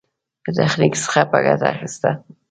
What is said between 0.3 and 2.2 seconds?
له تخنيک څخه په ګټه اخېستنه.